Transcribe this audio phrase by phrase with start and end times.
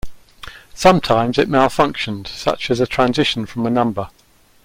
[0.73, 4.09] Sometimes it malfunctioned, such as a transition from a number.